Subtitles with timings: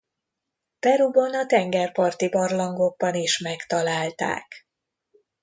[0.79, 4.67] Peruban a tengerparti barlangokban is megtalálták.